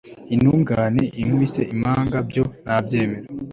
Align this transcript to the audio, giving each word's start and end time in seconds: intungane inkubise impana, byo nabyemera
intungane 0.33 1.03
inkubise 1.21 1.61
impana, 1.75 2.17
byo 2.27 2.43
nabyemera 2.65 3.27